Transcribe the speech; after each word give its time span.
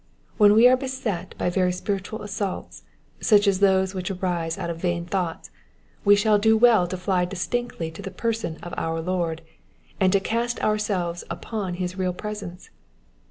When 0.37 0.55
we 0.55 0.67
are 0.67 0.75
beset 0.75 1.35
by 1.37 1.51
very 1.51 1.69
apirituid 1.71 2.21
assaults, 2.23 2.81
such 3.19 3.47
ks 3.47 3.59
those 3.59 3.93
which 3.93 4.09
arise 4.09 4.57
out 4.57 4.71
of 4.71 4.77
vain 4.81 5.05
thoughts, 5.05 5.51
we 6.03 6.15
shall 6.15 6.39
do 6.39 6.57
well 6.57 6.87
to 6.87 6.97
fly 6.97 7.23
distinctly 7.23 7.91
to 7.91 8.01
the 8.01 8.09
person 8.09 8.57
of 8.63 8.73
our 8.77 8.99
Lord, 8.99 9.43
and 9.99 10.11
to 10.11 10.19
cast 10.19 10.59
ourselves 10.63 11.23
upon 11.29 11.75
bis 11.75 11.99
real 11.99 12.15
Sresence. 12.15 12.71